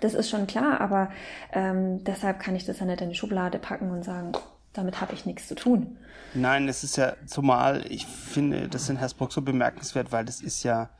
[0.00, 1.10] Das ist schon klar, aber
[1.52, 4.32] ähm, deshalb kann ich das ja nicht in die Schublade packen und sagen,
[4.72, 5.98] damit habe ich nichts zu tun.
[6.34, 10.62] Nein, es ist ja zumal, ich finde das in Hersbruck so bemerkenswert, weil das ist
[10.62, 10.90] ja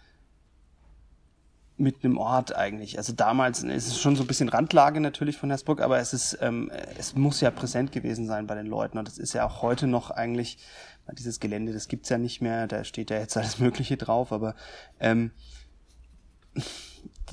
[1.76, 2.98] mitten im Ort eigentlich.
[2.98, 6.38] Also damals ist es schon so ein bisschen Randlage natürlich von Hersbruck, aber es ist,
[6.40, 9.62] ähm, es muss ja präsent gewesen sein bei den Leuten und das ist ja auch
[9.62, 10.58] heute noch eigentlich,
[11.12, 14.54] dieses Gelände, das gibt's ja nicht mehr, da steht ja jetzt alles Mögliche drauf, aber
[15.00, 15.32] ähm,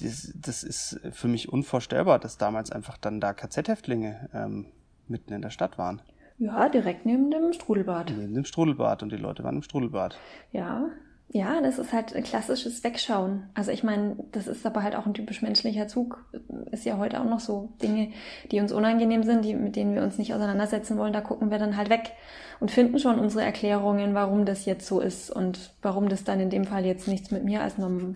[0.01, 4.67] das, das ist für mich unvorstellbar, dass damals einfach dann da KZ-Häftlinge ähm,
[5.07, 6.01] mitten in der Stadt waren.
[6.37, 8.13] Ja, direkt neben dem Strudelbad.
[8.15, 10.17] Neben dem Strudelbad und die Leute waren im Strudelbad.
[10.51, 10.89] Ja,
[11.29, 13.49] ja, das ist halt ein klassisches Wegschauen.
[13.53, 16.23] Also ich meine, das ist aber halt auch ein typisch menschlicher Zug.
[16.71, 17.73] Ist ja heute auch noch so.
[17.81, 18.11] Dinge,
[18.51, 21.59] die uns unangenehm sind, die, mit denen wir uns nicht auseinandersetzen wollen, da gucken wir
[21.59, 22.13] dann halt weg
[22.61, 26.49] und finden schon unsere Erklärungen, warum das jetzt so ist und warum das dann in
[26.49, 28.15] dem Fall jetzt nichts mit mir als einem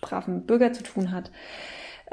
[0.00, 1.32] braven Bürger zu tun hat.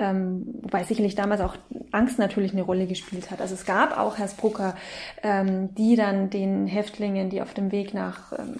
[0.02, 1.58] Ähm, wobei sicherlich damals auch
[1.92, 3.42] Angst natürlich eine Rolle gespielt hat.
[3.42, 4.76] Also es gab auch Hersbrucker,
[5.24, 8.56] ähm, die dann den Häftlingen, die auf dem Weg nach, ähm,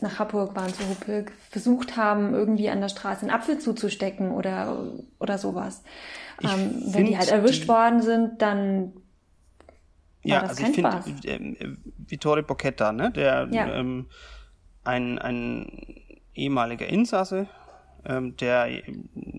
[0.00, 4.82] nach Hamburg waren, zu Ruppig, versucht haben, irgendwie an der Straße einen Apfel zuzustecken oder,
[5.20, 5.82] oder sowas.
[6.42, 8.94] Ähm, wenn die halt erwischt die, worden sind, dann
[10.22, 11.04] war ja, das also ich Spaß.
[11.04, 13.74] Find, äh, Vittorio Bocchetta, ne, der ja.
[13.74, 14.06] ähm,
[14.84, 15.70] ein, ein
[16.34, 17.46] ehemaliger Insasse
[18.04, 18.82] ähm, der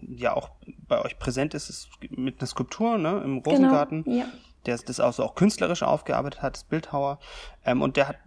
[0.10, 0.52] ja auch
[0.88, 4.26] bei euch präsent ist, ist mit einer Skulptur ne, im genau, Rosengarten, genau, ja.
[4.66, 7.20] der das auch so auch künstlerisch aufgearbeitet hat, das Bildhauer.
[7.66, 8.18] Ähm, und der hat,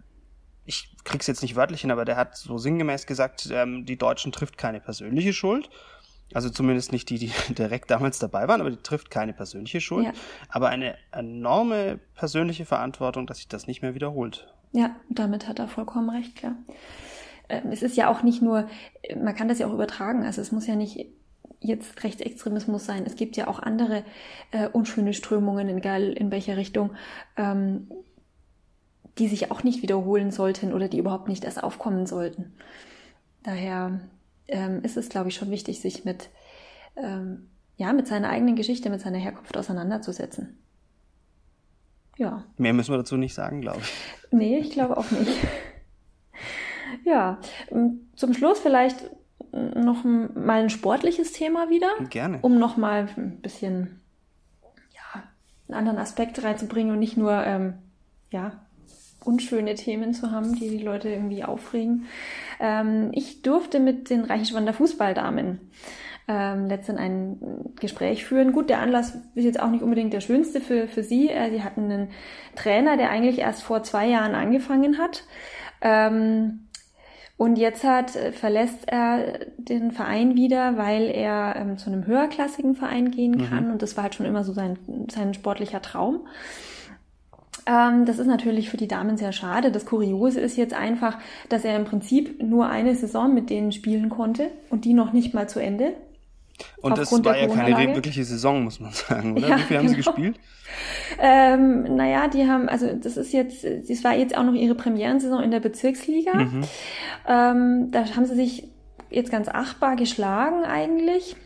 [0.65, 4.31] ich krieg's jetzt nicht wörtlich hin, aber der hat so sinngemäß gesagt, ähm, die Deutschen
[4.31, 5.69] trifft keine persönliche Schuld.
[6.33, 10.05] Also zumindest nicht die, die direkt damals dabei waren, aber die trifft keine persönliche Schuld,
[10.05, 10.13] ja.
[10.49, 14.47] aber eine enorme persönliche Verantwortung, dass sich das nicht mehr wiederholt.
[14.71, 16.53] Ja, damit hat er vollkommen recht, klar.
[16.53, 16.73] Ähm,
[17.47, 18.67] es ist ja auch nicht nur,
[19.15, 21.07] man kann das ja auch übertragen, also es muss ja nicht
[21.63, 23.03] jetzt Rechtsextremismus sein.
[23.05, 24.03] Es gibt ja auch andere
[24.51, 26.91] äh, unschöne Strömungen, egal in welcher Richtung,
[27.37, 27.89] ähm,
[29.17, 32.53] die sich auch nicht wiederholen sollten oder die überhaupt nicht erst aufkommen sollten.
[33.43, 34.01] Daher
[34.47, 36.29] ähm, ist es, glaube ich, schon wichtig, sich mit,
[36.95, 40.57] ähm, ja, mit seiner eigenen Geschichte, mit seiner Herkunft auseinanderzusetzen.
[42.17, 42.43] Ja.
[42.57, 43.93] Mehr müssen wir dazu nicht sagen, glaube ich.
[44.31, 45.31] Nee, ich glaube auch nicht.
[47.03, 47.39] Ja,
[47.71, 49.09] ähm, zum Schluss vielleicht
[49.53, 51.89] noch mal ein sportliches Thema wieder.
[52.09, 52.39] Gerne.
[52.41, 54.01] Um noch mal ein bisschen
[54.93, 55.23] ja,
[55.67, 57.75] einen anderen Aspekt reinzubringen und nicht nur ähm,
[58.31, 58.53] ja,
[59.23, 62.05] unschöne Themen zu haben, die die Leute irgendwie aufregen.
[62.59, 65.59] Ähm, ich durfte mit den Reichenschwander Fußballdamen
[66.27, 67.37] ähm, letztens ein
[67.79, 68.53] Gespräch führen.
[68.53, 71.29] Gut, der Anlass ist jetzt auch nicht unbedingt der schönste für, für sie.
[71.29, 72.09] Äh, sie hatten einen
[72.55, 75.25] Trainer, der eigentlich erst vor zwei Jahren angefangen hat.
[75.81, 76.62] Ähm,
[77.37, 82.75] und jetzt hat, äh, verlässt er den Verein wieder, weil er ähm, zu einem höherklassigen
[82.75, 83.49] Verein gehen mhm.
[83.49, 83.65] kann.
[83.65, 83.71] Mhm.
[83.73, 84.77] Und das war halt schon immer so sein,
[85.11, 86.21] sein sportlicher Traum.
[87.65, 89.71] Ähm, das ist natürlich für die Damen sehr schade.
[89.71, 91.17] Das Kuriose ist jetzt einfach,
[91.49, 95.33] dass er im Prinzip nur eine Saison mit denen spielen konnte und die noch nicht
[95.33, 95.93] mal zu Ende.
[96.83, 99.47] Und das war ja keine wirkliche Saison, muss man sagen, oder?
[99.47, 99.97] Ja, Wie viel haben genau.
[99.97, 100.39] sie gespielt?
[101.17, 105.41] Ähm, naja, die haben, also das ist jetzt, das war jetzt auch noch ihre Premierensaison
[105.41, 106.33] in der Bezirksliga.
[106.33, 106.63] Mhm.
[107.25, 108.67] Ähm, da haben sie sich
[109.09, 111.37] jetzt ganz achtbar geschlagen eigentlich.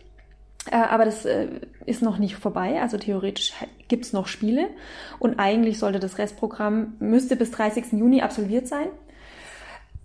[0.71, 1.47] Äh, aber das äh,
[1.85, 2.81] ist noch nicht vorbei.
[2.81, 3.53] Also theoretisch
[3.87, 4.69] gibt's noch Spiele.
[5.19, 7.93] Und eigentlich sollte das Restprogramm, müsste bis 30.
[7.93, 8.87] Juni absolviert sein.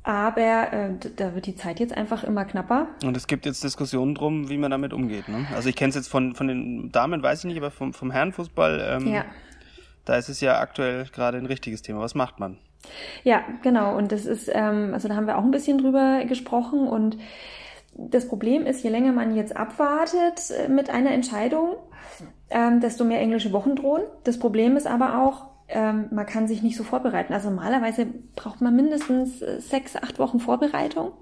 [0.05, 2.89] Aber äh, da wird die Zeit jetzt einfach immer knapper.
[3.05, 5.29] Und es gibt jetzt Diskussionen drum, wie man damit umgeht.
[5.29, 5.47] Ne?
[5.55, 8.11] Also ich kenne es jetzt von, von den Damen, weiß ich nicht, aber vom, vom
[8.11, 9.25] Herrenfußball, ähm, ja.
[10.05, 12.01] da ist es ja aktuell gerade ein richtiges Thema.
[12.01, 12.59] Was macht man?
[13.23, 13.97] Ja, genau.
[13.97, 16.89] Und das ist, ähm, also da haben wir auch ein bisschen drüber gesprochen.
[16.89, 17.17] Und
[17.95, 21.77] das Problem ist, je länger man jetzt abwartet äh, mit einer Entscheidung,
[22.51, 24.03] ähm, desto mehr englische Wochen drohen.
[24.25, 27.33] Das Problem ist aber auch, ähm, man kann sich nicht so vorbereiten.
[27.33, 28.07] Also normalerweise
[28.37, 31.13] braucht man mindestens äh, sechs, acht Wochen Vorbereitung.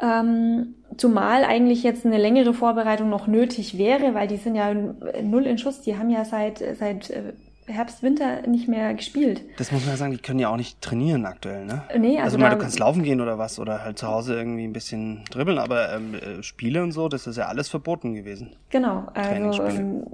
[0.00, 5.46] Ähm, zumal eigentlich jetzt eine längere Vorbereitung noch nötig wäre, weil die sind ja null
[5.46, 5.82] in Schuss.
[5.82, 7.32] Die haben ja seit, seit äh,
[7.66, 9.42] Herbst, Winter nicht mehr gespielt.
[9.56, 11.82] Das muss man ja sagen, die können ja auch nicht trainieren aktuell, ne?
[11.98, 14.64] Nee, also, also mal, du kannst laufen gehen oder was oder halt zu Hause irgendwie
[14.64, 18.54] ein bisschen dribbeln, aber ähm, äh, Spiele und so, das ist ja alles verboten gewesen.
[18.68, 20.04] Genau, also ähm,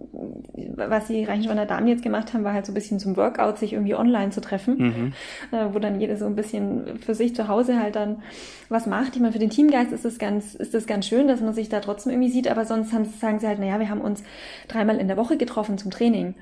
[0.76, 3.72] was die Reichenschweiner Damen jetzt gemacht haben, war halt so ein bisschen zum Workout, sich
[3.72, 5.12] irgendwie online zu treffen, mhm.
[5.56, 8.22] äh, wo dann jeder so ein bisschen für sich zu Hause halt dann
[8.68, 9.16] was macht.
[9.16, 11.68] Ich meine, für den Teamgeist ist das ganz, ist das ganz schön, dass man sich
[11.68, 14.22] da trotzdem irgendwie sieht, aber sonst haben, sagen sie halt, naja, wir haben uns
[14.68, 16.34] dreimal in der Woche getroffen zum Training.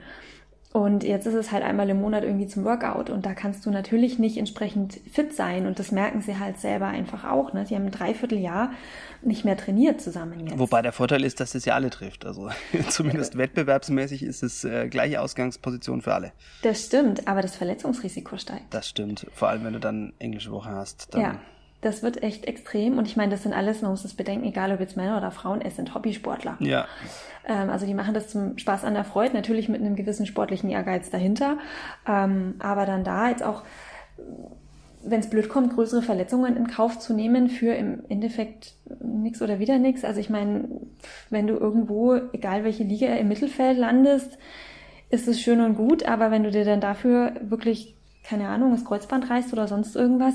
[0.78, 3.70] Und jetzt ist es halt einmal im Monat irgendwie zum Workout und da kannst du
[3.70, 7.52] natürlich nicht entsprechend fit sein und das merken sie halt selber einfach auch.
[7.52, 7.64] Ne?
[7.64, 8.70] Die haben ein Dreivierteljahr
[9.20, 10.56] nicht mehr trainiert zusammen jetzt.
[10.56, 12.24] Wobei der Vorteil ist, dass es ja alle trifft.
[12.24, 12.50] Also
[12.90, 16.30] zumindest wettbewerbsmäßig ist es äh, gleiche Ausgangsposition für alle.
[16.62, 18.72] Das stimmt, aber das Verletzungsrisiko steigt.
[18.72, 21.12] Das stimmt, vor allem wenn du dann englische Woche hast.
[21.12, 21.40] Dann ja.
[21.80, 24.72] Das wird echt extrem und ich meine, das sind alles, man muss das bedenken, egal
[24.72, 26.56] ob jetzt Männer oder Frauen, es sind Hobbysportler.
[26.58, 26.86] Ja.
[27.46, 30.70] Ähm, also die machen das zum Spaß an der Freude, natürlich mit einem gewissen sportlichen
[30.70, 31.58] Ehrgeiz dahinter.
[32.06, 33.62] Ähm, aber dann da jetzt auch,
[35.04, 39.60] wenn es blöd kommt, größere Verletzungen in Kauf zu nehmen für im Endeffekt nichts oder
[39.60, 40.04] wieder nichts.
[40.04, 40.68] Also ich meine,
[41.30, 44.36] wenn du irgendwo, egal welche Liga im Mittelfeld landest,
[45.10, 48.84] ist es schön und gut, aber wenn du dir dann dafür wirklich, keine Ahnung, das
[48.84, 50.34] Kreuzband reißt oder sonst irgendwas,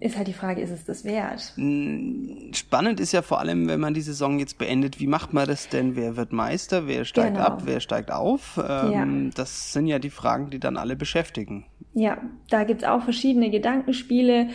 [0.00, 1.52] ist halt die Frage, ist es das wert?
[1.56, 5.46] Mm, spannend ist ja vor allem, wenn man die Saison jetzt beendet, wie macht man
[5.46, 5.96] das denn?
[5.96, 6.86] Wer wird Meister?
[6.86, 7.46] Wer steigt genau.
[7.46, 7.62] ab?
[7.64, 8.58] Wer steigt auf?
[8.58, 9.30] Ähm, ja.
[9.34, 11.64] Das sind ja die Fragen, die dann alle beschäftigen.
[11.98, 14.50] Ja, da gibt's auch verschiedene Gedankenspiele,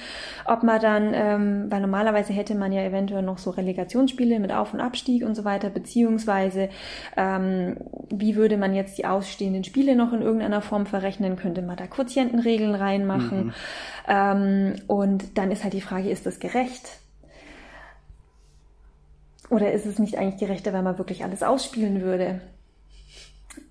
[0.46, 4.74] ob man dann, ähm, weil normalerweise hätte man ja eventuell noch so Relegationsspiele mit Auf-
[4.74, 6.70] und Abstieg und so weiter, beziehungsweise
[7.18, 7.76] ähm,
[8.10, 11.36] wie würde man jetzt die ausstehenden Spiele noch in irgendeiner Form verrechnen?
[11.36, 13.48] Könnte man da Quotientenregeln reinmachen?
[13.48, 13.54] Mhm.
[14.08, 17.00] Ähm, und dann ist halt die Frage, ist das gerecht?
[19.50, 22.40] Oder ist es nicht eigentlich gerechter, wenn man wirklich alles ausspielen würde?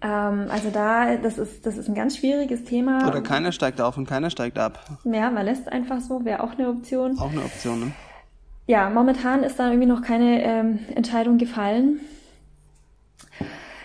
[0.01, 3.07] Ähm, also da, das ist, das ist ein ganz schwieriges Thema.
[3.07, 4.99] Oder keiner steigt auf und keiner steigt ab.
[5.05, 7.19] Ja, man lässt einfach so, wäre auch eine Option.
[7.19, 7.93] Auch eine Option, ne?
[8.67, 12.01] Ja, momentan ist da irgendwie noch keine ähm, Entscheidung gefallen.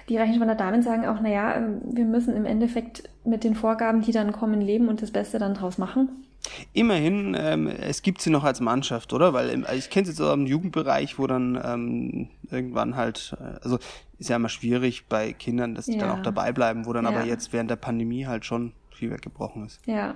[0.10, 4.12] Die Rechenschweiner Damen sagen auch, naja, ähm, wir müssen im Endeffekt mit den Vorgaben, die
[4.12, 6.24] dann kommen, leben und das Beste dann draus machen.
[6.72, 9.34] Immerhin, ähm, es gibt sie noch als Mannschaft, oder?
[9.34, 13.80] Weil ich kenne es jetzt auch im Jugendbereich, wo dann ähm, irgendwann halt, äh, also
[14.20, 16.00] ist ja immer schwierig bei Kindern, dass die ja.
[16.00, 17.12] dann auch dabei bleiben, wo dann ja.
[17.12, 19.80] aber jetzt während der Pandemie halt schon viel weggebrochen ist.
[19.86, 20.16] Ja,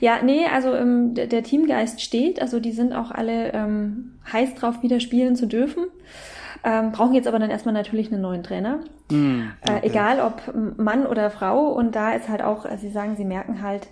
[0.00, 4.54] ja, nee, also ähm, der, der, Teamgeist steht, also die sind auch alle ähm, heiß
[4.54, 5.86] drauf, wieder spielen zu dürfen.
[6.64, 8.80] Ähm, brauchen jetzt aber dann erstmal natürlich einen neuen Trainer.
[9.10, 9.80] Mm, okay.
[9.82, 11.72] äh, egal ob Mann oder Frau.
[11.72, 13.88] Und da ist halt auch, also sie sagen, sie merken halt,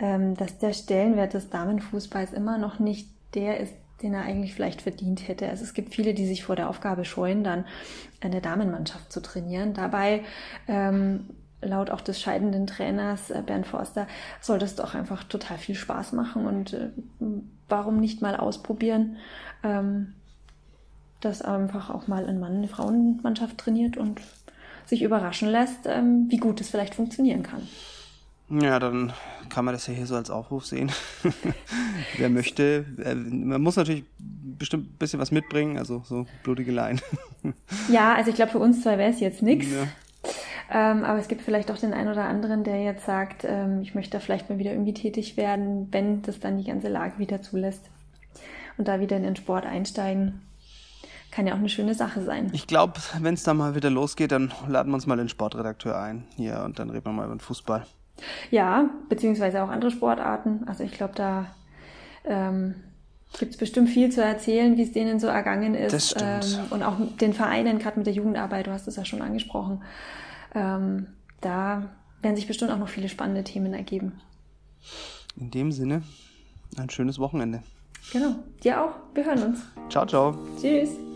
[0.00, 4.82] ähm, dass der Stellenwert des Damenfußballs immer noch nicht der ist, den er eigentlich vielleicht
[4.82, 5.48] verdient hätte.
[5.48, 7.64] Also es gibt viele, die sich vor der Aufgabe scheuen, dann
[8.20, 9.74] eine Damenmannschaft zu trainieren.
[9.74, 10.22] Dabei,
[10.68, 11.30] ähm,
[11.60, 14.06] laut auch des scheidenden Trainers äh, Bernd Forster,
[14.40, 16.90] soll das doch einfach total viel Spaß machen und äh,
[17.68, 19.16] warum nicht mal ausprobieren,
[19.64, 20.14] ähm,
[21.20, 24.20] dass einfach auch mal ein Mann eine Frauenmannschaft trainiert und
[24.86, 27.66] sich überraschen lässt, ähm, wie gut es vielleicht funktionieren kann.
[28.50, 29.12] Ja, dann
[29.50, 30.90] kann man das ja hier so als Aufruf sehen.
[32.16, 37.00] Wer möchte, äh, man muss natürlich bestimmt ein bisschen was mitbringen, also so blutige Laien.
[37.88, 39.68] ja, also ich glaube, für uns zwei wäre es jetzt nichts.
[39.70, 39.86] Ja.
[40.70, 43.94] Ähm, aber es gibt vielleicht auch den einen oder anderen, der jetzt sagt, ähm, ich
[43.94, 47.42] möchte da vielleicht mal wieder irgendwie tätig werden, wenn das dann die ganze Lage wieder
[47.42, 47.84] zulässt.
[48.76, 50.42] Und da wieder in den Sport einsteigen.
[51.30, 52.50] Kann ja auch eine schöne Sache sein.
[52.52, 55.98] Ich glaube, wenn es da mal wieder losgeht, dann laden wir uns mal den Sportredakteur
[55.98, 57.86] ein hier und dann reden wir mal über den Fußball.
[58.50, 60.64] Ja, beziehungsweise auch andere Sportarten.
[60.66, 61.46] Also ich glaube, da
[62.24, 62.74] ähm,
[63.38, 66.16] gibt es bestimmt viel zu erzählen, wie es denen so ergangen ist.
[66.16, 66.52] Das.
[66.54, 69.82] Ähm, und auch den Vereinen, gerade mit der Jugendarbeit, du hast es ja schon angesprochen.
[70.54, 71.08] Ähm,
[71.40, 71.90] da
[72.22, 74.20] werden sich bestimmt auch noch viele spannende Themen ergeben.
[75.36, 76.02] In dem Sinne,
[76.76, 77.62] ein schönes Wochenende.
[78.12, 78.36] Genau.
[78.64, 78.94] Dir auch.
[79.14, 79.60] Wir hören uns.
[79.90, 80.36] Ciao, ciao.
[80.60, 81.07] Tschüss.